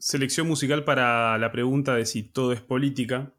selección 0.00 0.48
musical 0.48 0.84
para 0.84 1.36
la 1.38 1.52
pregunta 1.52 1.94
de 1.94 2.06
si 2.06 2.22
todo 2.22 2.52
es 2.52 2.62
política. 2.62 3.34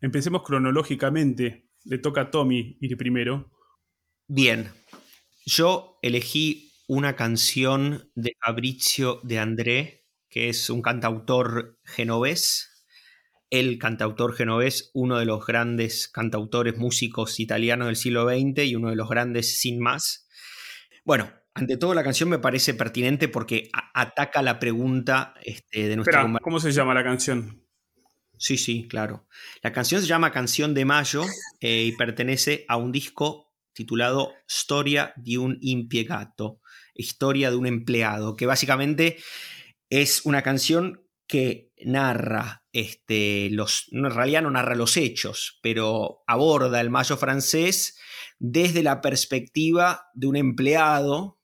Empecemos 0.00 0.42
cronológicamente. 0.42 1.70
Le 1.84 1.98
toca 1.98 2.22
a 2.22 2.30
Tommy 2.30 2.76
ir 2.80 2.96
primero. 2.96 3.52
Bien. 4.26 4.70
Yo 5.46 5.98
elegí 6.02 6.72
una 6.88 7.14
canción 7.14 8.10
de 8.16 8.36
Fabrizio 8.44 9.20
de 9.22 9.38
André, 9.38 10.06
que 10.28 10.48
es 10.48 10.68
un 10.68 10.82
cantautor 10.82 11.78
genovés. 11.84 12.84
El 13.48 13.78
cantautor 13.78 14.34
genovés, 14.34 14.90
uno 14.92 15.18
de 15.18 15.24
los 15.24 15.46
grandes 15.46 16.08
cantautores 16.08 16.76
músicos 16.76 17.38
italianos 17.38 17.86
del 17.86 17.96
siglo 17.96 18.28
XX 18.28 18.64
y 18.64 18.74
uno 18.74 18.90
de 18.90 18.96
los 18.96 19.08
grandes 19.08 19.60
sin 19.60 19.78
más. 19.78 20.28
Bueno, 21.04 21.30
ante 21.56 21.78
todo, 21.78 21.94
la 21.94 22.04
canción 22.04 22.28
me 22.28 22.38
parece 22.38 22.74
pertinente 22.74 23.28
porque 23.28 23.70
ataca 23.94 24.42
la 24.42 24.58
pregunta 24.58 25.32
este, 25.42 25.88
de 25.88 25.96
nuestra 25.96 26.20
Espera, 26.20 26.38
¿Cómo 26.42 26.60
se 26.60 26.70
llama 26.70 26.92
la 26.92 27.02
canción? 27.02 27.64
Sí, 28.36 28.58
sí, 28.58 28.86
claro. 28.86 29.26
La 29.62 29.72
canción 29.72 30.02
se 30.02 30.06
llama 30.06 30.32
Canción 30.32 30.74
de 30.74 30.84
Mayo 30.84 31.24
eh, 31.60 31.84
y 31.84 31.92
pertenece 31.92 32.66
a 32.68 32.76
un 32.76 32.92
disco 32.92 33.54
titulado 33.72 34.34
Storia 34.46 35.14
di 35.16 35.38
un 35.38 35.56
impiegato, 35.62 36.60
Historia 36.94 37.50
de 37.50 37.56
un 37.56 37.66
empleado, 37.66 38.36
que 38.36 38.44
básicamente 38.44 39.16
es 39.88 40.26
una 40.26 40.42
canción 40.42 41.06
que 41.26 41.72
narra 41.84 42.64
este, 42.72 43.48
los, 43.50 43.86
en 43.92 44.10
realidad 44.10 44.42
no 44.42 44.50
narra 44.50 44.74
los 44.74 44.98
hechos, 44.98 45.58
pero 45.62 46.22
aborda 46.26 46.82
el 46.82 46.90
mayo 46.90 47.16
francés 47.16 47.98
desde 48.38 48.82
la 48.82 49.00
perspectiva 49.00 50.10
de 50.12 50.26
un 50.26 50.36
empleado 50.36 51.35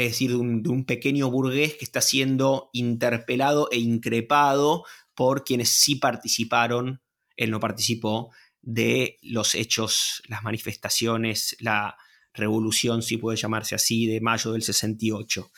es 0.00 0.12
decir, 0.12 0.30
de 0.30 0.36
un, 0.36 0.84
pequeño 0.86 1.30
burgués 1.30 1.74
que 1.74 1.84
está 1.84 2.00
siendo 2.00 2.70
interpelado 2.72 3.68
e 3.70 3.76
increpado 3.76 4.84
por 5.14 5.44
quienes 5.44 5.68
sí 5.68 5.96
participaron, 5.96 7.02
él 7.36 7.50
no 7.50 7.60
participó, 7.60 8.30
de 8.62 9.18
los 9.20 9.54
hechos, 9.54 10.22
las 10.26 10.42
manifestaciones, 10.42 11.54
la 11.60 11.98
revolución, 12.32 13.02
si 13.02 13.18
puede 13.18 13.36
llamarse 13.36 13.74
así, 13.74 14.06
de 14.06 14.22
mayo 14.22 14.52
del 14.52 14.62
68. 14.62 15.50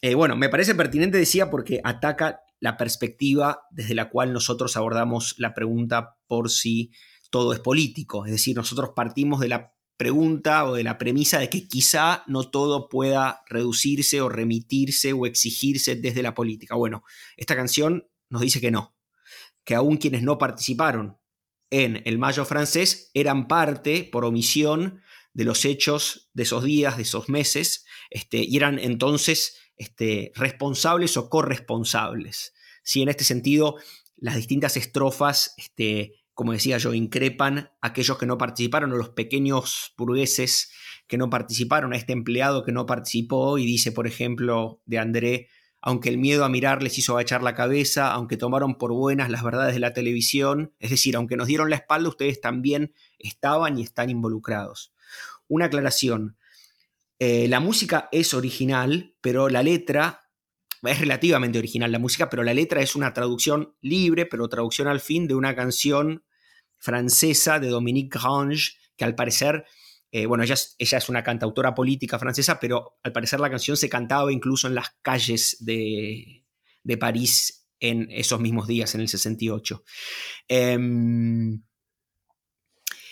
Eh, 0.00 0.16
bueno, 0.16 0.34
me 0.34 0.48
parece 0.48 0.74
pertinente, 0.74 1.18
decía, 1.18 1.48
porque 1.48 1.80
ataca 1.84 2.40
la 2.58 2.76
perspectiva 2.76 3.60
desde 3.70 3.94
la 3.94 4.10
cual 4.10 4.32
nosotros 4.32 4.76
abordamos 4.76 5.36
la 5.38 5.54
pregunta 5.54 6.16
por 6.26 6.50
si 6.50 6.90
todo 7.30 7.52
es 7.52 7.60
político. 7.60 8.26
Es 8.26 8.32
decir, 8.32 8.56
nosotros 8.56 8.90
partimos 8.96 9.38
de 9.38 9.48
la 9.48 9.75
pregunta 9.96 10.64
o 10.64 10.74
de 10.74 10.82
la 10.82 10.98
premisa 10.98 11.38
de 11.38 11.48
que 11.48 11.68
quizá 11.68 12.22
no 12.26 12.50
todo 12.50 12.88
pueda 12.88 13.42
reducirse 13.48 14.20
o 14.20 14.28
remitirse 14.28 15.12
o 15.12 15.26
exigirse 15.26 15.96
desde 15.96 16.22
la 16.22 16.34
política. 16.34 16.74
Bueno, 16.74 17.02
esta 17.36 17.56
canción 17.56 18.08
nos 18.28 18.42
dice 18.42 18.60
que 18.60 18.70
no, 18.70 18.96
que 19.64 19.74
aún 19.74 19.96
quienes 19.96 20.22
no 20.22 20.38
participaron 20.38 21.18
en 21.70 22.02
el 22.04 22.18
Mayo 22.18 22.44
francés 22.44 23.10
eran 23.14 23.48
parte, 23.48 24.04
por 24.04 24.24
omisión, 24.24 25.00
de 25.32 25.44
los 25.44 25.64
hechos 25.64 26.30
de 26.32 26.44
esos 26.44 26.64
días, 26.64 26.96
de 26.96 27.02
esos 27.02 27.28
meses, 27.28 27.84
este, 28.08 28.38
y 28.38 28.56
eran 28.56 28.78
entonces 28.78 29.58
este, 29.76 30.32
responsables 30.34 31.16
o 31.18 31.28
corresponsables. 31.28 32.54
Si 32.82 33.02
en 33.02 33.10
este 33.10 33.24
sentido, 33.24 33.76
las 34.16 34.36
distintas 34.36 34.76
estrofas 34.76 35.54
este, 35.58 36.14
como 36.36 36.52
decía 36.52 36.76
yo, 36.76 36.92
increpan 36.92 37.70
a 37.80 37.88
aquellos 37.88 38.18
que 38.18 38.26
no 38.26 38.36
participaron, 38.36 38.92
o 38.92 38.96
los 38.96 39.08
pequeños 39.08 39.94
burgueses 39.96 40.70
que 41.06 41.16
no 41.16 41.30
participaron, 41.30 41.94
a 41.94 41.96
este 41.96 42.12
empleado 42.12 42.62
que 42.62 42.72
no 42.72 42.84
participó 42.84 43.56
y 43.56 43.64
dice, 43.64 43.90
por 43.90 44.06
ejemplo, 44.06 44.82
de 44.84 44.98
André, 44.98 45.48
aunque 45.80 46.10
el 46.10 46.18
miedo 46.18 46.44
a 46.44 46.50
mirar 46.50 46.82
les 46.82 46.98
hizo 46.98 47.14
agachar 47.14 47.42
la 47.42 47.54
cabeza, 47.54 48.12
aunque 48.12 48.36
tomaron 48.36 48.76
por 48.76 48.92
buenas 48.92 49.30
las 49.30 49.42
verdades 49.42 49.72
de 49.72 49.80
la 49.80 49.94
televisión, 49.94 50.74
es 50.78 50.90
decir, 50.90 51.16
aunque 51.16 51.38
nos 51.38 51.46
dieron 51.46 51.70
la 51.70 51.76
espalda, 51.76 52.10
ustedes 52.10 52.38
también 52.38 52.92
estaban 53.18 53.78
y 53.78 53.82
están 53.82 54.10
involucrados. 54.10 54.92
Una 55.48 55.66
aclaración, 55.66 56.36
eh, 57.18 57.48
la 57.48 57.60
música 57.60 58.10
es 58.12 58.34
original, 58.34 59.14
pero 59.22 59.48
la 59.48 59.62
letra 59.62 60.25
es 60.86 61.00
relativamente 61.00 61.58
original 61.58 61.92
la 61.92 61.98
música, 61.98 62.28
pero 62.28 62.42
la 62.42 62.54
letra 62.54 62.80
es 62.80 62.96
una 62.96 63.12
traducción 63.12 63.74
libre, 63.80 64.26
pero 64.26 64.48
traducción 64.48 64.88
al 64.88 65.00
fin 65.00 65.26
de 65.26 65.34
una 65.34 65.54
canción 65.54 66.24
francesa 66.78 67.58
de 67.58 67.68
Dominique 67.68 68.18
Grange, 68.18 68.72
que 68.96 69.04
al 69.04 69.14
parecer, 69.14 69.64
eh, 70.10 70.26
bueno, 70.26 70.44
ella 70.44 70.54
es, 70.78 71.08
una 71.08 71.22
cantautora 71.22 71.74
política 71.74 72.18
francesa, 72.18 72.60
pero 72.60 72.98
al 73.02 73.12
parecer 73.12 73.40
la 73.40 73.50
canción 73.50 73.76
se 73.76 73.88
cantaba 73.88 74.32
incluso 74.32 74.66
en 74.66 74.74
las 74.74 74.90
calles 75.02 75.56
de, 75.60 76.44
París 76.98 77.68
en 77.80 78.08
esos 78.10 78.40
mismos 78.40 78.66
días, 78.66 78.94
en 78.94 79.00
el 79.00 79.08
68. 79.08 79.84
Em, 80.48 81.62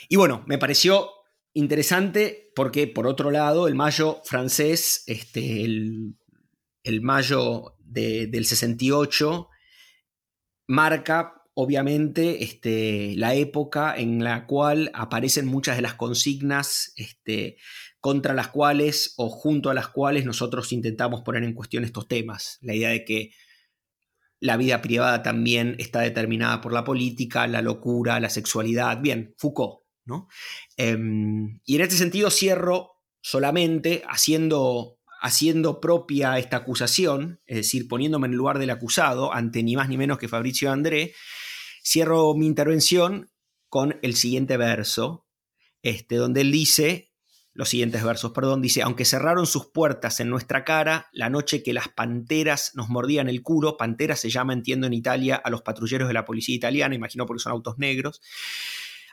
y 0.09 0.17
bueno, 0.17 0.45
me 0.47 0.59
pareció 0.59 1.11
interesante 1.55 2.53
porque, 2.55 2.87
por 2.87 3.06
otro 3.06 3.31
lado, 3.31 3.69
el 3.69 3.75
mayo 3.75 4.21
francés, 4.25 5.03
este, 5.06 5.65
el 5.65 6.17
el 6.84 7.03
mayo 7.03 7.77
del 7.78 8.45
68, 8.45 9.49
marca 10.69 11.43
obviamente 11.55 12.43
este, 12.43 13.15
la 13.17 13.34
época 13.34 13.97
en 13.97 14.22
la 14.22 14.47
cual 14.47 14.91
aparecen 14.94 15.47
muchas 15.47 15.77
de 15.77 15.83
las 15.83 15.94
consignas 15.94 16.93
este, 16.97 17.56
contra 18.00 18.34
las 18.34 18.49
cuales 18.49 19.15
o 19.17 19.28
junto 19.28 19.71
a 19.71 19.75
las 19.75 19.89
cuales 19.89 20.25
nosotros 20.25 20.73
intentamos 20.73 21.23
poner 21.23 21.44
en 21.44 21.55
cuestión 21.55 21.84
estos 21.84 22.09
temas. 22.09 22.59
La 22.61 22.75
idea 22.75 22.91
de 22.91 23.05
que 23.05 23.31
la 24.41 24.56
vida 24.56 24.83
privada 24.83 25.23
también 25.23 25.77
está 25.78 26.00
determinada 26.00 26.61
por 26.61 26.73
la 26.73 26.84
política, 26.84 27.47
la 27.47 27.62
locura, 27.62 28.21
la 28.21 28.31
sexualidad. 28.31 29.00
Bien, 29.00 29.34
Foucault. 29.39 29.84
¿no? 30.05 30.28
Em, 30.77 31.61
y 31.65 31.77
en 31.77 31.81
este 31.81 31.97
sentido 31.97 32.31
cierro 32.31 33.00
solamente 33.23 34.03
haciendo 34.06 34.99
haciendo 35.25 35.81
propia 35.81 36.39
esta 36.39 36.59
acusación, 36.59 37.41
es 37.47 37.57
decir, 37.57 37.89
poniéndome 37.89 38.27
en 38.27 38.33
el 38.33 38.37
lugar 38.37 38.59
del 38.59 38.69
acusado 38.69 39.33
ante 39.33 39.62
ni 39.62 39.75
más 39.75 39.89
ni 39.89 39.97
menos 39.97 40.19
que 40.19 40.29
Fabricio 40.29 40.71
André, 40.71 41.15
cierro 41.83 42.35
mi 42.35 42.47
intervención 42.47 43.31
con 43.71 43.99
el 44.03 44.17
siguiente 44.17 44.59
verso, 44.59 45.27
este, 45.81 46.17
donde 46.17 46.43
él 46.43 46.53
dice, 46.53 47.15
los 47.55 47.71
siguientes 47.71 48.05
versos, 48.05 48.33
perdón, 48.33 48.61
dice, 48.61 48.83
aunque 48.83 49.07
cerraron 49.07 49.47
sus 49.47 49.71
puertas 49.71 50.21
en 50.21 50.29
nuestra 50.29 50.62
cara, 50.62 51.09
la 51.12 51.31
noche 51.31 51.62
que 51.62 51.73
las 51.73 51.89
panteras 51.89 52.73
nos 52.75 52.91
mordían 52.91 53.31
el 53.31 53.43
culo, 53.43 53.79
pantera 53.79 54.17
se 54.17 54.29
llama, 54.29 54.53
entiendo, 54.53 54.87
en 54.87 54.93
Italia 54.93 55.37
a 55.37 55.49
los 55.49 55.62
patrulleros 55.62 56.06
de 56.06 56.15
la 56.15 56.27
policía 56.27 56.55
italiana, 56.55 56.95
imagino 56.95 57.25
porque 57.25 57.43
son 57.43 57.53
autos 57.53 57.79
negros, 57.79 58.21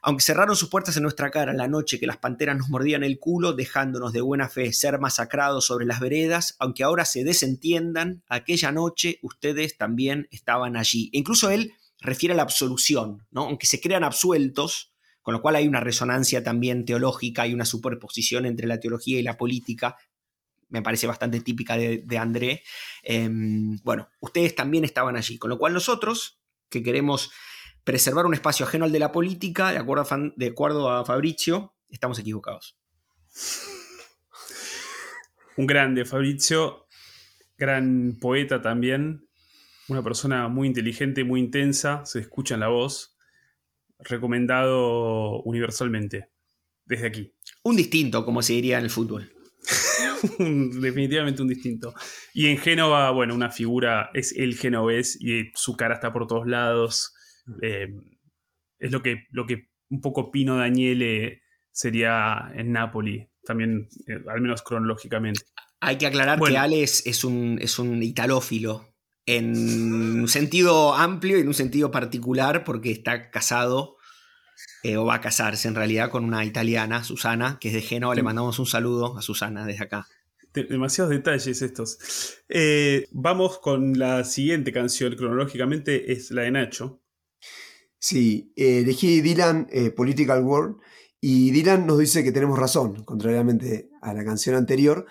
aunque 0.02 0.24
cerraron 0.24 0.56
sus 0.56 0.70
puertas 0.70 0.98
en 0.98 1.04
nuestra 1.04 1.30
cara 1.30 1.54
la 1.54 1.68
noche 1.68 2.00
que 2.00 2.08
las 2.08 2.18
panteras 2.18 2.58
nos 2.58 2.70
mordían 2.70 3.04
el 3.04 3.20
culo, 3.20 3.54
dejándonos 3.54 4.14
de 4.14 4.22
buena 4.22 4.50
fe 4.50 4.74
ser 4.74 5.00
masacrados 5.00 5.66
sobre 5.66 5.86
las 5.86 6.00
veredas, 6.00 6.56
aunque 6.60 6.84
ahora 6.84 7.06
se 7.06 7.24
desentiendan, 7.24 8.24
aquella 8.28 8.72
noche 8.72 9.20
ustedes 9.22 9.78
también 9.78 10.28
estaban 10.32 10.76
allí. 10.76 11.10
E 11.14 11.20
incluso 11.20 11.52
él 11.52 11.74
refiere 12.00 12.34
a 12.34 12.38
la 12.38 12.44
absolución, 12.44 13.28
¿no? 13.30 13.44
aunque 13.44 13.68
se 13.68 13.80
crean 13.80 14.04
absueltos, 14.04 14.92
con 15.22 15.36
lo 15.36 15.42
cual 15.42 15.56
hay 15.56 15.68
una 15.68 15.80
resonancia 15.80 16.44
también 16.44 16.84
teológica 16.84 17.46
y 17.46 17.54
una 17.54 17.66
superposición 17.66 18.48
entre 18.48 18.66
la 18.66 18.80
teología 18.80 19.20
y 19.20 19.24
la 19.24 19.38
política, 19.38 19.98
me 20.70 20.82
parece 20.82 21.06
bastante 21.06 21.42
típica 21.42 21.78
de, 21.78 22.18
André. 22.18 22.64
Em, 23.04 23.78
bueno, 23.84 24.10
ustedes 24.22 24.56
también 24.56 24.86
estaban 24.86 25.18
allí, 25.18 25.38
con 25.38 25.50
lo 25.50 25.60
cual 25.60 25.74
nosotros, 25.74 26.40
que 26.70 26.82
queremos 26.82 27.30
preservar 27.84 28.26
un 28.26 28.34
espacio 28.34 28.66
ajeno 28.66 28.86
al 28.86 28.92
de 28.92 29.00
la 29.00 29.12
política, 29.12 29.72
de 29.72 29.78
acuerdo 29.78 30.06
a, 30.10 30.32
de 30.36 30.48
acuerdo 30.48 30.90
a 30.90 31.06
Fabricio, 31.06 31.74
estamos 31.90 32.20
equivocados. 32.20 32.78
Un 35.58 35.68
grande, 35.68 36.06
Fabricio, 36.06 36.88
gran 37.58 38.18
poeta 38.20 38.62
también, 38.62 39.28
una 39.88 40.04
persona 40.04 40.48
muy 40.48 40.68
inteligente, 40.68 41.24
muy 41.24 41.40
intensa, 41.40 42.06
se 42.06 42.20
escucha 42.20 42.54
en 42.54 42.62
la 42.62 42.70
voz, 42.70 43.18
recomendado 44.00 45.42
universalmente, 45.44 46.30
desde 46.86 47.08
aquí. 47.08 47.34
Un 47.64 47.76
distinto, 47.76 48.26
como 48.26 48.42
se 48.42 48.54
diría 48.54 48.78
en 48.78 48.86
el 48.86 48.90
fútbol. 48.90 49.32
Definitivamente 50.40 51.42
un 51.42 51.48
distinto. 51.48 51.94
Y 52.34 52.48
en 52.48 52.58
Génova, 52.58 53.12
bueno, 53.12 53.36
una 53.36 53.52
figura, 53.52 54.10
es 54.14 54.34
el 54.34 54.56
genovés 54.56 55.18
y 55.20 55.52
su 55.56 55.76
cara 55.76 55.96
está 55.96 56.14
por 56.14 56.28
todos 56.28 56.48
lados 56.48 57.14
eh, 57.62 57.88
es 58.80 58.92
lo 58.92 59.02
que, 59.02 59.28
lo 59.32 59.46
que 59.46 59.70
un 59.90 60.02
poco 60.02 60.32
Pino 60.32 60.58
Daniele 60.58 61.42
sería 61.72 62.52
en 62.56 62.72
Napoli, 62.72 63.28
también, 63.44 63.88
eh, 64.08 64.20
al 64.28 64.42
menos 64.42 64.62
cronológicamente. 64.62 65.42
Hay 65.80 65.98
que 65.98 66.08
aclarar 66.08 66.40
que 66.40 66.58
Alex 66.58 67.06
es 67.08 67.24
un, 67.24 67.58
es 67.62 67.80
un 67.80 68.04
italófilo 68.04 68.92
en 69.26 70.22
un 70.22 70.28
sentido 70.28 70.94
amplio 70.94 71.38
y 71.38 71.42
en 71.42 71.48
un 71.48 71.54
sentido 71.54 71.92
particular 71.92 72.64
porque 72.64 72.92
está 72.92 73.30
casado 73.30 73.98
eh, 74.84 74.98
o 74.98 75.06
va 75.06 75.16
a 75.16 75.22
casarse 75.22 75.68
en 75.68 75.76
realidad 75.76 76.10
con 76.10 76.24
una 76.24 76.44
italiana, 76.44 77.04
Susana, 77.04 77.58
que 77.60 77.70
es 77.70 77.74
de 77.74 77.82
Génova. 77.82 78.16
Le 78.16 78.24
mandamos 78.24 78.58
un 78.60 78.66
saludo 78.66 79.18
a 79.18 79.22
Susana 79.22 79.66
desde 79.66 79.84
acá. 79.84 80.08
demasiados 80.54 81.12
detalles 81.12 81.62
estos. 81.62 82.44
Eh, 82.50 83.08
vamos 83.12 83.60
con 83.60 83.98
la 83.98 84.24
siguiente 84.24 84.72
canción, 84.72 85.16
cronológicamente 85.16 86.12
es 86.12 86.32
la 86.32 86.44
de 86.44 86.52
Nacho. 86.52 87.01
Sí, 88.04 88.52
eh, 88.56 88.80
elegí 88.80 89.22
Dylan, 89.22 89.68
eh, 89.72 89.92
Political 89.92 90.44
World, 90.44 90.78
y 91.22 91.52
Dylan 91.52 91.86
nos 91.86 92.00
dice 92.00 92.24
que 92.24 92.32
tenemos 92.32 92.58
razón, 92.58 93.04
contrariamente 93.04 93.92
a 94.02 94.12
la 94.16 94.26
canción 94.26 94.56
anterior, 94.56 95.06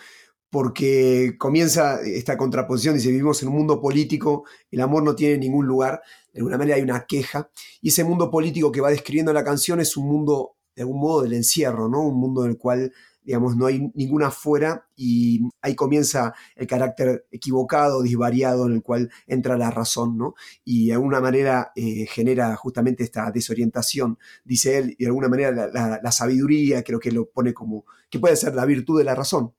porque 0.50 1.36
comienza 1.38 2.00
esta 2.02 2.36
contraposición, 2.36 2.96
dice, 2.96 3.10
vivimos 3.10 3.42
en 3.42 3.48
un 3.50 3.54
mundo 3.54 3.80
político, 3.80 4.44
el 4.72 4.80
amor 4.80 5.04
no 5.04 5.14
tiene 5.14 5.38
ningún 5.38 5.66
lugar, 5.66 6.02
de 6.32 6.40
alguna 6.40 6.58
manera 6.58 6.78
hay 6.78 6.82
una 6.82 7.06
queja, 7.06 7.48
y 7.80 7.90
ese 7.90 8.02
mundo 8.02 8.28
político 8.28 8.72
que 8.72 8.80
va 8.80 8.90
describiendo 8.90 9.32
la 9.32 9.44
canción 9.44 9.78
es 9.78 9.96
un 9.96 10.08
mundo, 10.08 10.56
de 10.74 10.82
algún 10.82 10.98
modo, 10.98 11.22
del 11.22 11.34
encierro, 11.34 11.88
¿no? 11.88 12.02
Un 12.02 12.18
mundo 12.18 12.44
en 12.44 12.50
el 12.50 12.58
cual 12.58 12.92
digamos, 13.22 13.56
no 13.56 13.66
hay 13.66 13.90
ninguna 13.94 14.28
afuera 14.28 14.86
y 14.96 15.40
ahí 15.62 15.74
comienza 15.74 16.34
el 16.56 16.66
carácter 16.66 17.26
equivocado, 17.30 18.02
disvariado 18.02 18.66
en 18.66 18.72
el 18.74 18.82
cual 18.82 19.10
entra 19.26 19.56
la 19.56 19.70
razón, 19.70 20.16
¿no? 20.16 20.34
Y 20.64 20.88
de 20.88 20.94
alguna 20.94 21.20
manera 21.20 21.72
eh, 21.76 22.06
genera 22.06 22.54
justamente 22.56 23.04
esta 23.04 23.30
desorientación, 23.30 24.18
dice 24.44 24.78
él, 24.78 24.96
y 24.98 25.04
de 25.04 25.06
alguna 25.06 25.28
manera 25.28 25.68
la 26.02 26.12
sabiduría 26.12 26.82
creo 26.82 27.00
que 27.00 27.12
lo 27.12 27.30
pone 27.30 27.54
como, 27.54 27.84
que 28.08 28.18
puede 28.18 28.36
ser 28.36 28.54
la 28.54 28.64
virtud 28.64 28.98
de 28.98 29.04
la 29.04 29.14
razón 29.14 29.52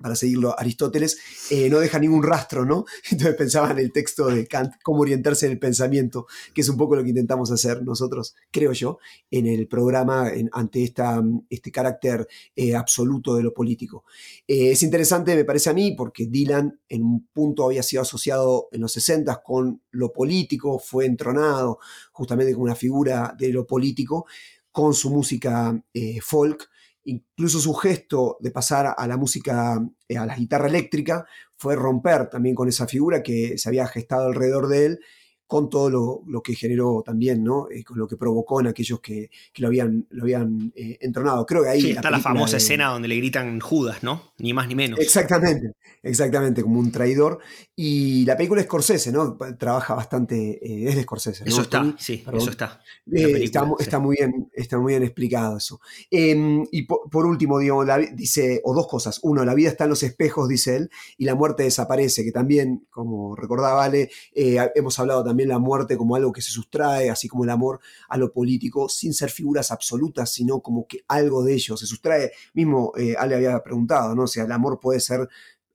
para 0.00 0.14
seguirlo 0.14 0.58
Aristóteles, 0.58 1.18
eh, 1.50 1.68
no 1.68 1.80
deja 1.80 1.98
ningún 1.98 2.22
rastro, 2.22 2.64
¿no? 2.64 2.84
Entonces 3.10 3.36
pensaba 3.36 3.70
en 3.72 3.78
el 3.78 3.92
texto 3.92 4.26
de 4.26 4.46
Kant, 4.46 4.74
cómo 4.82 5.00
orientarse 5.00 5.46
en 5.46 5.52
el 5.52 5.58
pensamiento, 5.58 6.26
que 6.54 6.60
es 6.60 6.68
un 6.68 6.76
poco 6.76 6.96
lo 6.96 7.02
que 7.02 7.10
intentamos 7.10 7.50
hacer 7.50 7.82
nosotros, 7.82 8.34
creo 8.50 8.72
yo, 8.72 8.98
en 9.30 9.46
el 9.46 9.66
programa 9.66 10.30
ante 10.52 10.84
esta, 10.84 11.22
este 11.50 11.72
carácter 11.72 12.26
eh, 12.54 12.74
absoluto 12.74 13.34
de 13.34 13.42
lo 13.42 13.52
político. 13.52 14.04
Eh, 14.46 14.72
es 14.72 14.82
interesante, 14.82 15.34
me 15.34 15.44
parece 15.44 15.70
a 15.70 15.74
mí, 15.74 15.94
porque 15.96 16.26
Dylan 16.26 16.80
en 16.88 17.02
un 17.02 17.26
punto 17.26 17.66
había 17.66 17.82
sido 17.82 18.02
asociado 18.02 18.68
en 18.72 18.80
los 18.80 18.92
60 18.92 19.42
con 19.42 19.82
lo 19.90 20.12
político, 20.12 20.78
fue 20.78 21.06
entronado 21.06 21.78
justamente 22.12 22.52
como 22.52 22.64
una 22.64 22.74
figura 22.74 23.34
de 23.38 23.48
lo 23.50 23.66
político, 23.66 24.26
con 24.70 24.94
su 24.94 25.10
música 25.10 25.82
folk, 26.22 26.68
Incluso 27.04 27.60
su 27.60 27.74
gesto 27.74 28.36
de 28.40 28.50
pasar 28.50 28.94
a 28.96 29.06
la 29.06 29.16
música, 29.16 29.80
eh, 30.08 30.18
a 30.18 30.26
la 30.26 30.36
guitarra 30.36 30.68
eléctrica, 30.68 31.26
fue 31.56 31.74
romper 31.74 32.28
también 32.28 32.54
con 32.54 32.68
esa 32.68 32.86
figura 32.86 33.22
que 33.22 33.58
se 33.58 33.68
había 33.68 33.86
gestado 33.86 34.26
alrededor 34.26 34.68
de 34.68 34.86
él 34.86 35.00
con 35.48 35.70
todo 35.70 36.22
lo, 36.26 36.42
que 36.42 36.54
generó 36.54 37.02
también, 37.04 37.42
¿no? 37.42 37.68
Eh, 37.70 37.82
con 37.82 37.98
lo 37.98 38.06
que 38.06 38.18
provocó 38.18 38.60
en 38.60 38.66
aquellos 38.66 39.00
que, 39.00 39.30
lo 39.56 39.68
habían, 39.68 40.06
lo 40.10 40.24
habían 40.24 40.70
eh, 40.76 40.98
entronado. 41.00 41.46
Creo 41.46 41.62
que 41.62 41.70
ahí. 41.70 41.90
está 41.90 42.10
la 42.10 42.20
famosa 42.20 42.58
escena 42.58 42.88
donde 42.88 43.08
le 43.08 43.16
gritan 43.16 43.58
Judas, 43.58 44.02
¿no? 44.02 44.34
Ni 44.36 44.52
más 44.52 44.68
ni 44.68 44.74
menos. 44.74 45.00
Exactamente, 45.00 45.72
exactamente, 46.02 46.62
como 46.62 46.78
un 46.78 46.92
traidor. 46.92 47.38
Y 47.74 48.26
la 48.26 48.36
película 48.36 48.62
Scorsese, 48.62 49.10
¿no? 49.10 49.38
Trabaja 49.58 49.94
bastante. 49.94 50.36
Eh, 50.36 50.90
es 50.90 50.96
de 50.96 51.02
Scorsese, 51.04 51.44
Eso 51.46 51.62
está, 51.62 51.94
sí, 51.98 52.22
eso 52.30 52.50
está. 52.50 52.82
está, 53.06 53.98
muy 53.98 54.16
bien, 54.16 54.50
está 54.52 54.78
muy 54.78 54.92
bien 54.92 55.02
explicado 55.02 55.56
eso. 55.56 55.80
Em, 56.10 56.66
y 56.70 56.82
por, 56.82 57.24
último, 57.24 57.58
digo, 57.58 57.86
dice, 58.12 58.60
o 58.64 58.74
dos 58.74 58.86
cosas. 58.86 59.18
Uno, 59.22 59.46
la 59.46 59.54
vida 59.54 59.70
está 59.70 59.84
en 59.84 59.90
los 59.90 60.02
espejos, 60.02 60.46
dice 60.46 60.76
él, 60.76 60.90
y 61.16 61.24
la 61.24 61.34
muerte 61.34 61.62
desaparece, 61.62 62.22
que 62.22 62.32
también, 62.32 62.86
como 62.90 63.34
recordaba 63.34 63.84
Ale, 63.84 64.10
hemos 64.34 64.98
hablado 64.98 65.24
también 65.24 65.37
la 65.46 65.58
muerte 65.58 65.96
como 65.96 66.16
algo 66.16 66.32
que 66.32 66.42
se 66.42 66.50
sustrae, 66.50 67.10
así 67.10 67.28
como 67.28 67.44
el 67.44 67.50
amor 67.50 67.80
a 68.08 68.16
lo 68.16 68.32
político, 68.32 68.88
sin 68.88 69.14
ser 69.14 69.30
figuras 69.30 69.70
absolutas, 69.70 70.32
sino 70.32 70.60
como 70.60 70.86
que 70.86 71.04
algo 71.08 71.42
de 71.44 71.54
ello 71.54 71.76
se 71.76 71.86
sustrae. 71.86 72.32
Mismo 72.54 72.92
eh, 72.96 73.14
Ale 73.18 73.36
había 73.36 73.62
preguntado, 73.62 74.14
¿no? 74.14 74.24
O 74.24 74.26
sea, 74.26 74.44
el 74.44 74.52
amor 74.52 74.78
puede 74.80 75.00
ser 75.00 75.28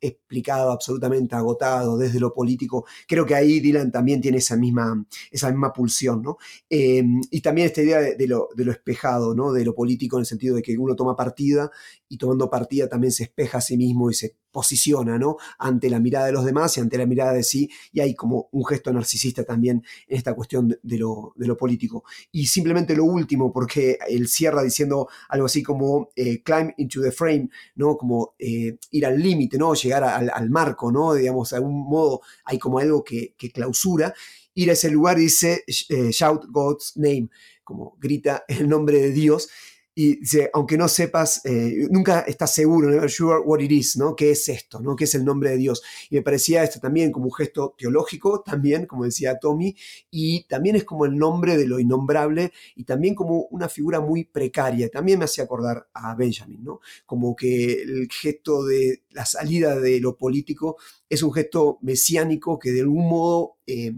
explicado, 0.07 0.71
absolutamente 0.71 1.35
agotado 1.35 1.97
desde 1.97 2.19
lo 2.19 2.33
político. 2.33 2.85
Creo 3.07 3.25
que 3.25 3.35
ahí 3.35 3.59
Dylan 3.59 3.91
también 3.91 4.21
tiene 4.21 4.37
esa 4.37 4.57
misma, 4.57 5.05
esa 5.31 5.49
misma 5.49 5.71
pulsión, 5.71 6.21
¿no? 6.21 6.37
Em, 6.69 7.21
y 7.31 7.41
también 7.41 7.67
esta 7.67 7.81
idea 7.81 7.99
de, 7.99 8.27
lo, 8.27 8.49
de, 8.55 8.65
lo, 8.65 8.71
espejado, 8.71 9.33
¿no? 9.33 9.53
De 9.53 9.63
lo 9.63 9.73
político 9.73 10.17
en 10.17 10.21
el 10.21 10.25
sentido 10.25 10.55
de 10.55 10.61
que 10.61 10.77
uno 10.77 10.95
toma 10.95 11.15
partida 11.15 11.71
y 12.09 12.17
tomando 12.17 12.49
partida 12.49 12.89
también 12.89 13.11
se 13.13 13.23
espeja 13.23 13.59
a 13.59 13.61
sí 13.61 13.77
mismo 13.77 14.09
y 14.09 14.13
se 14.13 14.25
posiciona, 14.53 15.17
¿no? 15.17 15.35
Ante 15.57 15.89
la 15.89 15.99
mirada 15.99 16.27
de 16.27 16.31
los 16.31 16.45
demás 16.45 16.77
y 16.77 16.79
ante 16.79 16.97
la 16.97 17.05
mirada 17.05 17.33
de 17.33 17.43
sí, 17.43 17.69
y 17.91 17.99
hay 17.99 18.13
como 18.13 18.47
un 18.51 18.63
gesto 18.65 18.93
narcisista 18.93 19.43
también 19.43 19.83
en 20.07 20.17
esta 20.17 20.33
cuestión 20.33 20.77
de 20.81 20.97
lo, 20.97 21.33
de 21.35 21.47
lo 21.47 21.57
político. 21.57 22.05
Y 22.31 22.45
simplemente 22.45 22.95
lo 22.95 23.03
último, 23.03 23.51
porque 23.51 23.97
él 24.07 24.27
cierra 24.27 24.63
diciendo 24.63 25.09
algo 25.27 25.47
así 25.47 25.63
como 25.63 26.09
eh, 26.15 26.41
climb 26.43 26.71
into 26.77 27.01
the 27.01 27.11
frame, 27.11 27.49
¿no? 27.75 27.97
Como 27.97 28.35
eh, 28.39 28.77
ir 28.91 29.05
al 29.05 29.19
límite, 29.19 29.57
¿no? 29.57 29.73
Llegar 29.73 30.03
al, 30.03 30.49
marco, 30.49 30.91
¿no? 30.91 31.15
Digamos, 31.15 31.49
de 31.49 31.57
algún 31.57 31.89
modo 31.89 32.21
hay 32.45 32.59
como 32.59 32.79
algo 32.79 33.03
que, 33.03 33.35
clausura. 33.53 34.13
Ir 34.53 34.69
a 34.69 34.73
ese 34.73 34.91
lugar 34.91 35.17
dice 35.17 35.63
eh, 35.89 36.11
shout 36.11 36.45
God's 36.49 36.93
name, 36.95 37.29
como 37.63 37.97
grita 37.99 38.45
el 38.47 38.69
nombre 38.69 38.99
de 38.99 39.11
Dios 39.11 39.49
y 39.95 40.21
dice, 40.21 40.49
aunque 40.53 40.77
no 40.77 40.87
sepas, 40.87 41.45
eh, 41.45 41.87
nunca 41.91 42.21
estás 42.21 42.53
seguro, 42.53 42.89
never 42.89 43.11
sure 43.11 43.39
what 43.39 43.59
it 43.59 43.71
is, 43.71 43.95
¿no? 43.95 44.15
¿Qué 44.15 44.31
es 44.31 44.49
esto, 44.49 44.79
¿no? 44.79 44.95
¿Qué 44.95 45.03
es 45.03 45.13
el 45.13 45.23
nombre 45.23 45.51
de 45.51 45.57
Dios? 45.57 45.83
Y 46.09 46.15
me 46.15 46.23
parecía 46.23 46.63
esto 46.63 46.79
también 46.79 47.11
como 47.11 47.25
un 47.25 47.33
gesto 47.33 47.75
teológico, 47.77 48.41
también, 48.41 48.87
como 48.87 49.05
decía 49.05 49.37
Tommy, 49.37 49.75
y 50.09 50.45
también 50.45 50.75
es 50.75 50.83
como 50.83 51.05
el 51.05 51.15
nombre 51.15 51.57
de 51.57 51.67
lo 51.67 51.79
innombrable 51.79 52.53
y 52.75 52.85
también 52.85 53.13
como 53.13 53.43
una 53.51 53.69
figura 53.69 53.99
muy 53.99 54.23
precaria. 54.23 54.89
También 54.89 55.19
me 55.19 55.25
hacía 55.25 55.43
acordar 55.43 55.87
a 55.93 56.15
Benjamin, 56.15 56.63
¿no? 56.63 56.79
Como 57.05 57.35
que 57.35 57.83
el 57.83 58.07
gesto 58.11 58.65
de 58.65 59.03
la 59.11 59.25
salida 59.25 59.79
de 59.79 59.99
lo 59.99 60.17
político 60.17 60.77
es 61.07 61.21
un 61.21 61.31
gesto 61.33 61.77
mesiánico 61.81 62.57
que 62.57 62.71
de 62.71 62.81
algún 62.81 63.07
modo 63.07 63.57
eh, 63.67 63.93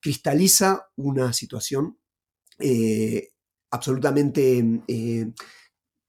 cristaliza 0.00 0.90
una 0.96 1.32
situación 1.32 1.98
eh, 2.58 3.29
absolutamente 3.70 4.82
eh, 4.88 5.32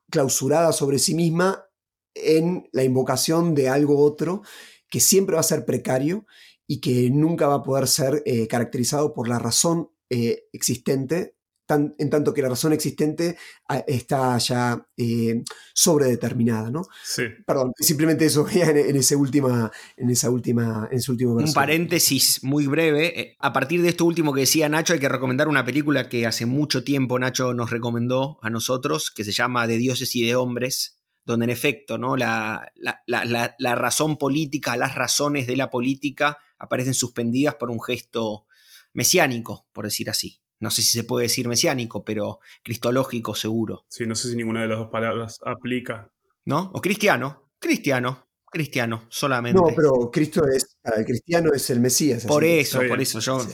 clausurada 0.10 0.72
sobre 0.74 1.00
sí 1.00 1.16
misma 1.16 1.66
en 2.14 2.68
la 2.72 2.84
invocación 2.84 3.56
de 3.56 3.70
algo 3.70 4.04
otro 4.04 4.42
que 4.90 5.00
siempre 5.00 5.36
va 5.36 5.40
a 5.40 5.44
ser 5.44 5.66
precario 5.66 6.26
y 6.68 6.82
que 6.82 7.10
nunca 7.10 7.48
va 7.48 7.56
a 7.56 7.64
poder 7.64 7.88
ser 7.88 8.22
eh, 8.26 8.48
caracterizado 8.48 9.14
por 9.14 9.28
la 9.28 9.40
razón 9.40 9.90
eh, 10.10 10.44
existente 10.52 11.36
en 11.76 12.10
tanto 12.10 12.34
que 12.34 12.42
la 12.42 12.50
razón 12.50 12.74
existente 12.74 13.38
ah, 13.70 13.84
está 13.88 14.38
ya 14.38 14.88
eh, 14.98 15.44
sobredeterminada, 15.74 16.72
¿no? 16.72 16.84
Sí. 17.04 17.24
Perdón, 17.46 17.74
simplemente 17.78 18.26
eso 18.26 18.48
en, 18.52 18.78
en, 18.78 18.96
ese 18.96 19.16
última, 19.16 19.72
en 19.98 20.10
esa 20.10 20.30
última, 20.30 20.88
en 20.92 20.98
ese 20.98 21.12
último 21.12 21.34
Un 21.34 21.54
paréntesis 21.54 22.44
muy 22.44 22.68
breve. 22.68 23.20
Eh, 23.20 23.36
a 23.40 23.54
partir 23.54 23.82
de 23.82 23.90
esto 23.90 24.06
último 24.06 24.34
que 24.34 24.42
decía 24.42 24.70
Nacho, 24.70 24.94
hay 24.94 25.00
que 25.00 25.10
recomendar 25.10 25.48
una 25.48 25.66
película 25.66 26.10
que 26.10 26.26
hace 26.26 26.46
mucho 26.46 26.84
tiempo 26.84 27.20
Nacho 27.20 27.54
nos 27.54 27.70
recomendó 27.70 28.40
a 28.42 28.50
nosotros, 28.50 29.12
que 29.12 29.24
se 29.24 29.32
llama 29.32 29.68
De 29.68 29.78
dioses 29.78 30.16
y 30.16 30.26
de 30.26 30.36
hombres, 30.36 31.00
donde 31.26 31.46
en 31.46 31.50
efecto 31.52 31.98
¿no? 31.98 32.16
la, 32.18 32.72
la 33.06 33.76
razón 33.76 34.18
política, 34.18 34.76
las 34.76 34.96
razones 34.96 35.48
de 35.48 35.56
la 35.56 35.70
política 35.70 36.38
aparecen 36.58 36.94
suspendidas 36.94 37.56
por 37.56 37.70
un 37.70 37.82
gesto 37.82 38.46
mesiánico, 38.94 39.68
por 39.72 39.86
decir 39.86 40.10
así 40.10 40.42
no 40.62 40.70
sé 40.70 40.84
si 40.84 40.92
se 40.92 41.04
puede 41.04 41.24
decir 41.24 41.48
mesiánico, 41.48 42.06
pero 42.06 42.40
cristológico 42.64 43.34
seguro. 43.34 43.86
Sí, 43.90 44.06
no 44.06 44.16
sé 44.16 44.30
si 44.30 44.36
ninguna 44.36 44.62
de 44.62 44.68
las 44.68 44.78
dos 44.78 44.90
palabras 44.90 45.40
aplica. 45.44 46.12
¿No? 46.46 46.72
O 46.74 46.82
cristiano, 46.82 47.50
cristiano, 47.60 48.28
cristiano, 48.46 49.08
solamente. 49.10 49.60
No, 49.60 49.68
pero 49.76 50.12
Cristo 50.12 50.44
es, 50.48 50.78
para 50.82 51.00
el 51.00 51.06
cristiano 51.06 51.52
es 51.52 51.70
el 51.72 51.80
Mesías. 51.80 52.26
Por 52.26 52.44
eso, 52.44 52.80
por 52.88 53.02
eso 53.02 53.20
yo... 53.20 53.46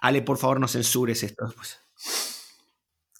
Ale, 0.00 0.22
por 0.22 0.38
favor, 0.38 0.58
no 0.60 0.66
censures 0.66 1.22
esto. 1.22 1.54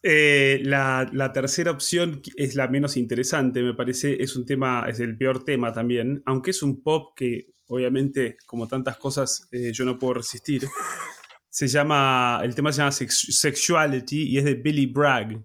Eh, 0.03 0.61
la, 0.65 1.31
tercera 1.35 1.71
opción 1.71 2.23
es 2.37 2.55
la 2.55 2.69
menos 2.69 2.97
interesante, 2.97 3.63
me 3.63 3.75
parece. 3.75 4.23
Es 4.23 4.35
un 4.35 4.47
tema, 4.47 4.87
es 4.89 4.99
el 5.01 5.19
peor 5.19 5.45
tema 5.45 5.75
también. 5.75 6.23
Aunque 6.25 6.53
es 6.53 6.63
un 6.63 6.83
pop 6.83 7.13
que, 7.15 7.53
obviamente, 7.67 8.39
como 8.47 8.67
tantas 8.67 8.97
cosas, 8.97 9.47
eh, 9.53 9.73
yo 9.75 9.85
no 9.85 9.99
puedo 9.99 10.15
resistir 10.15 10.67
se 11.51 11.67
llama, 11.67 12.41
el 12.45 12.55
tema 12.55 12.73
se 12.73 12.79
llama 12.79 12.93
Sexuality 12.93 14.29
y 14.29 14.39
es 14.39 14.45
de 14.45 14.55
Billy 14.55 14.87
Bragg. 14.87 15.45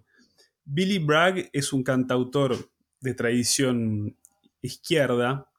Billy 0.64 0.98
Bragg 0.98 1.50
es 1.52 1.72
un 1.72 1.82
cantautor 1.82 2.56
de 3.00 3.14
tradición 3.14 4.16
izquierda, 4.62 5.50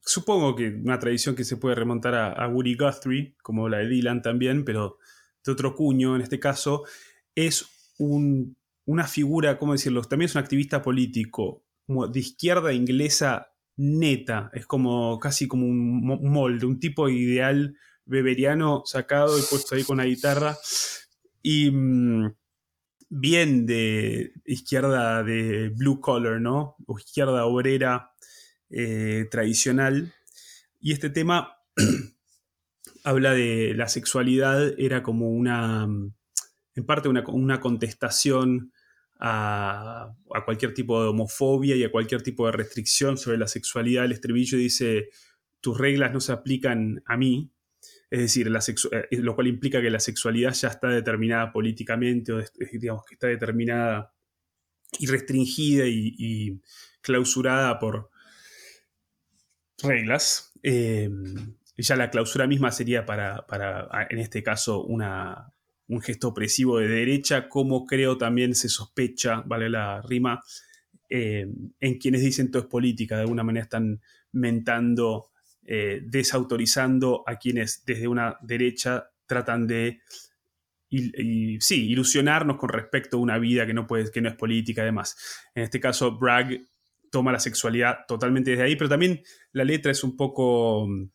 supongo 0.00 0.56
que 0.56 0.68
una 0.68 0.98
tradición 0.98 1.34
que 1.34 1.44
se 1.44 1.56
puede 1.56 1.74
remontar 1.74 2.14
a, 2.14 2.48
Woody 2.48 2.76
Guthrie, 2.76 3.36
como 3.42 3.68
la 3.68 3.78
de 3.78 3.88
Dylan 3.88 4.22
también, 4.22 4.64
pero 4.64 4.98
de 5.44 5.52
otro 5.52 5.74
cuño 5.74 6.16
en 6.16 6.22
este 6.22 6.40
caso, 6.40 6.84
es 7.34 7.66
una 7.98 9.06
figura, 9.06 9.58
¿cómo 9.58 9.72
decirlo? 9.72 10.02
También 10.02 10.26
es 10.26 10.34
un 10.34 10.40
activista 10.40 10.82
político, 10.82 11.64
de 11.86 12.20
izquierda 12.20 12.72
inglesa 12.72 13.52
neta, 13.76 14.50
es 14.52 14.66
como 14.66 15.18
casi 15.18 15.48
como 15.48 15.66
un 15.66 16.30
molde, 16.30 16.66
un 16.66 16.78
tipo 16.78 17.08
ideal 17.08 17.76
beberiano 18.10 18.82
sacado 18.84 19.38
y 19.38 19.42
puesto 19.42 19.74
ahí 19.74 19.84
con 19.84 19.96
la 19.96 20.04
guitarra. 20.04 20.58
Y 21.42 21.70
mm, 21.70 22.34
bien 23.08 23.66
de 23.66 24.32
izquierda 24.44 25.22
de 25.22 25.70
blue 25.70 26.00
collar, 26.00 26.40
¿no? 26.40 26.76
O 26.86 26.98
izquierda 26.98 27.46
obrera. 27.46 28.10
eh, 28.70 29.26
tradicional. 29.30 30.14
Y 30.80 30.92
este 30.92 31.10
tema 31.10 31.58
habla 33.04 33.34
de 33.34 33.74
la 33.74 33.88
sexualidad, 33.88 34.78
era 34.78 35.02
como 35.02 35.30
una, 35.30 35.88
en 36.74 36.86
parte 36.86 37.08
una, 37.08 37.60
contestación 37.60 38.72
a, 39.18 40.14
cualquier 40.44 40.72
tipo 40.72 41.02
de 41.02 41.08
homofobia 41.08 41.76
y 41.76 41.84
a 41.84 41.90
cualquier 41.90 42.22
tipo 42.22 42.46
de 42.46 42.52
restricción 42.52 43.18
sobre 43.18 43.38
la 43.38 43.48
sexualidad. 43.48 44.04
El 44.04 44.12
estribillo 44.12 44.56
dice, 44.56 45.10
tus 45.60 45.76
reglas 45.76 46.12
no 46.12 46.20
se 46.20 46.32
aplican 46.32 47.02
a 47.06 47.16
mí, 47.16 47.50
es 48.10 48.20
decir, 48.20 48.50
eh, 48.90 49.16
lo 49.18 49.36
cual 49.36 49.46
implica 49.46 49.80
que 49.80 49.88
la 49.88 50.00
sexualidad 50.00 50.52
ya 50.52 50.68
está 50.68 50.88
determinada 50.88 51.52
políticamente, 51.52 52.32
o 52.32 52.42
digamos 52.72 53.04
que 53.04 53.14
está 53.14 53.28
determinada 53.28 54.12
y 54.98 55.06
restringida 55.06 55.84
y, 55.86 56.60
clausurada 57.00 57.78
por 57.78 58.10
reglas. 59.82 60.52
Em, 60.62 61.54
ya 61.76 61.96
la 61.96 62.10
clausura 62.10 62.46
misma 62.46 62.72
sería 62.72 63.06
para, 63.06 63.46
en 64.10 64.18
este 64.18 64.42
caso, 64.42 64.82
una, 64.82 65.54
un 65.86 66.00
gesto 66.02 66.28
opresivo 66.28 66.78
de 66.78 66.88
derecha, 66.88 67.48
como 67.48 67.86
creo 67.86 68.18
también 68.18 68.54
se 68.54 68.68
sospecha, 68.68 69.42
vale 69.46 69.70
la 69.70 70.02
rima, 70.02 70.42
em, 71.08 71.72
en 71.80 71.98
quienes 71.98 72.22
dicen 72.22 72.50
todo 72.50 72.64
es 72.64 72.68
política, 72.68 73.16
de 73.16 73.22
alguna 73.22 73.44
manera 73.44 73.64
están 73.64 74.00
mentando 74.32 75.29
eh, 75.72 76.00
desautorizando 76.02 77.22
a 77.24 77.36
quienes 77.36 77.84
desde 77.86 78.08
una 78.08 78.36
derecha 78.42 79.08
tratan 79.24 79.68
de 79.68 80.00
sí, 81.60 81.90
ilusionarnos 81.90 82.56
con 82.56 82.70
respecto 82.70 83.16
a 83.16 83.20
una 83.20 83.38
vida 83.38 83.64
que 83.68 83.72
no, 83.72 83.86
puede, 83.86 84.10
que 84.10 84.20
no 84.20 84.28
es 84.28 84.34
política, 84.34 84.82
además. 84.82 85.16
En 85.54 85.62
este 85.62 85.78
caso, 85.78 86.18
Bragg 86.18 86.60
toma 87.12 87.30
la 87.30 87.38
sexualidad 87.38 87.98
totalmente 88.08 88.50
desde 88.50 88.64
ahí, 88.64 88.74
pero 88.74 88.90
también 88.90 89.22
la 89.52 89.62
letra 89.62 89.92
es 89.92 90.02
un 90.02 90.16
poco 90.16 90.88
mm, 90.88 91.08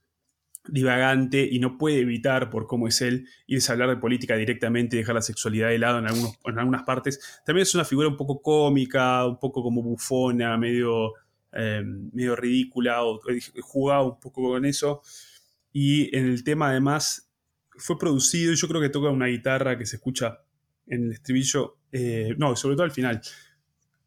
divagante 0.69 1.45
y 1.51 1.59
no 1.59 1.77
puede 1.77 1.99
evitar, 1.99 2.49
por 2.49 2.65
cómo 2.65 2.87
es 2.87 3.01
él, 3.01 3.27
irse 3.47 3.69
a 3.69 3.73
hablar 3.73 3.89
de 3.89 3.97
política 3.97 4.37
directamente 4.37 4.95
y 4.95 4.99
dejar 4.99 5.15
la 5.15 5.21
sexualidad 5.21 5.67
de 5.67 5.79
lado 5.79 5.99
en, 5.99 6.05
en 6.05 6.59
algunas 6.59 6.83
partes. 6.83 7.41
También 7.45 7.63
es 7.63 7.75
una 7.75 7.83
figura 7.83 8.07
un 8.07 8.15
poco 8.15 8.41
cómica, 8.41 9.25
un 9.27 9.37
poco 9.37 9.61
como 9.61 9.83
bufona, 9.83 10.57
medio 10.57 11.11
Em, 11.57 12.09
medio 12.11 12.35
ridícula 12.35 13.01
o 13.05 13.21
jugaba 13.61 14.03
un 14.03 14.19
poco 14.19 14.43
con 14.49 14.65
eso. 14.65 15.01
Y 15.71 16.15
en 16.15 16.25
el 16.25 16.43
tema 16.43 16.69
además 16.69 17.31
fue 17.77 17.97
producido 17.97 18.51
y 18.51 18.57
yo 18.57 18.67
creo 18.67 18.81
que 18.81 18.89
toca 18.89 19.09
una 19.09 19.27
guitarra 19.27 19.77
que 19.77 19.85
se 19.85 19.95
escucha 19.95 20.41
en 20.87 21.05
el 21.05 21.11
estribillo, 21.13 21.77
eh, 21.91 22.35
no, 22.37 22.55
sobre 22.57 22.75
todo 22.75 22.83
al 22.83 22.91
final. 22.91 23.21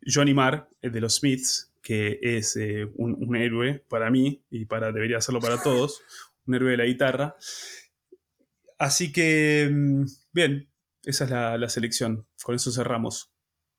Johnny 0.04 0.34
Marr, 0.34 0.68
de 0.82 1.00
los 1.00 1.16
Smiths, 1.16 1.72
que 1.82 2.18
es 2.22 2.54
eh, 2.56 2.86
un, 2.96 3.34
héroe 3.34 3.82
para 3.88 4.10
mí 4.10 4.42
y 4.50 4.66
para, 4.66 4.92
debería 4.92 5.16
hacerlo 5.18 5.40
para 5.40 5.62
todos, 5.62 6.02
un 6.46 6.54
héroe 6.54 6.72
de 6.72 6.76
la 6.76 6.84
guitarra. 6.84 7.36
Así 8.78 9.10
que, 9.10 9.68
mm, 9.72 10.04
bien, 10.32 10.68
esa 11.02 11.24
es 11.24 11.30
la, 11.30 11.56
la 11.56 11.68
selección. 11.70 12.26
Con 12.42 12.54
eso 12.54 12.70
cerramos. 12.70 13.32